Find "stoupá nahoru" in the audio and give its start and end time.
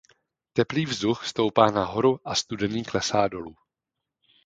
1.27-2.19